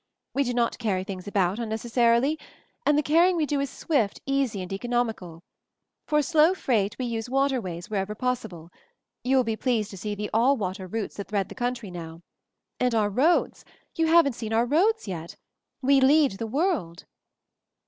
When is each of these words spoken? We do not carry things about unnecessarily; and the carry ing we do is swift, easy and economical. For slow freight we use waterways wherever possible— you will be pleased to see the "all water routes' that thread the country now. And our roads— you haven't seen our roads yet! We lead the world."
We 0.33 0.43
do 0.43 0.55
not 0.55 0.79
carry 0.79 1.03
things 1.03 1.27
about 1.27 1.59
unnecessarily; 1.59 2.39
and 2.87 2.97
the 2.97 3.03
carry 3.03 3.29
ing 3.29 3.35
we 3.35 3.45
do 3.45 3.59
is 3.59 3.69
swift, 3.69 4.19
easy 4.25 4.63
and 4.63 4.73
economical. 4.73 5.43
For 6.07 6.23
slow 6.23 6.55
freight 6.55 6.97
we 6.97 7.05
use 7.05 7.29
waterways 7.29 7.87
wherever 7.87 8.15
possible— 8.15 8.71
you 9.23 9.37
will 9.37 9.43
be 9.43 9.55
pleased 9.55 9.91
to 9.91 9.97
see 9.99 10.15
the 10.15 10.31
"all 10.33 10.57
water 10.57 10.87
routes' 10.87 11.17
that 11.17 11.27
thread 11.27 11.49
the 11.49 11.53
country 11.53 11.91
now. 11.91 12.23
And 12.79 12.95
our 12.95 13.11
roads— 13.11 13.63
you 13.95 14.07
haven't 14.07 14.33
seen 14.33 14.53
our 14.53 14.65
roads 14.65 15.07
yet! 15.07 15.35
We 15.83 16.01
lead 16.01 16.39
the 16.39 16.47
world." 16.47 17.05